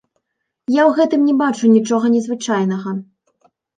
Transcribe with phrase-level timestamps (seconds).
[0.75, 2.89] Я ў гэтым не бачу нічога незвычайнага.